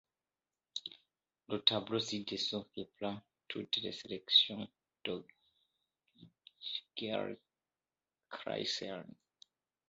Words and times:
Le 1.49 1.59
tableau 1.59 1.99
ci-dessous 1.99 2.65
reprend 2.75 3.21
toutes 3.47 3.77
les 3.83 3.91
sélections 3.91 4.67
de 5.05 5.23
Gert 6.95 7.35
Claessens. 8.31 9.05